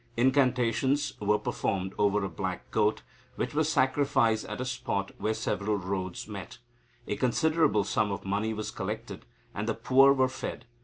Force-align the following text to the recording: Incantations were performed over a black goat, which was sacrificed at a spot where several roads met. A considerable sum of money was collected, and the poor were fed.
Incantations 0.17 1.13
were 1.19 1.37
performed 1.37 1.93
over 1.99 2.23
a 2.25 2.27
black 2.27 2.71
goat, 2.71 3.03
which 3.35 3.53
was 3.53 3.69
sacrificed 3.71 4.45
at 4.47 4.59
a 4.59 4.65
spot 4.65 5.11
where 5.19 5.35
several 5.35 5.75
roads 5.77 6.27
met. 6.27 6.57
A 7.05 7.15
considerable 7.15 7.83
sum 7.83 8.11
of 8.11 8.25
money 8.25 8.51
was 8.51 8.71
collected, 8.71 9.27
and 9.53 9.69
the 9.69 9.75
poor 9.75 10.11
were 10.11 10.27
fed. 10.27 10.65